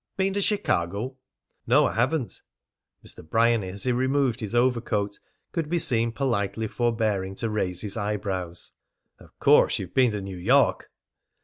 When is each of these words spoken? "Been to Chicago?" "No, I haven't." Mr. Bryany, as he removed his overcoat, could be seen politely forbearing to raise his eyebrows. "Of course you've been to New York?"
"Been 0.17 0.33
to 0.33 0.41
Chicago?" 0.41 1.17
"No, 1.67 1.85
I 1.85 1.93
haven't." 1.93 2.41
Mr. 3.05 3.23
Bryany, 3.29 3.69
as 3.69 3.83
he 3.83 3.91
removed 3.91 4.39
his 4.39 4.55
overcoat, 4.55 5.19
could 5.51 5.69
be 5.69 5.77
seen 5.77 6.11
politely 6.11 6.65
forbearing 6.67 7.35
to 7.35 7.51
raise 7.51 7.81
his 7.81 7.95
eyebrows. 7.97 8.71
"Of 9.19 9.37
course 9.37 9.77
you've 9.77 9.93
been 9.93 10.09
to 10.13 10.21
New 10.21 10.37
York?" 10.39 10.89